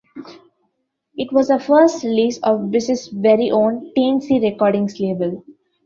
[1.15, 5.43] It was the first release on Bis's very own Teen-C Recordings label.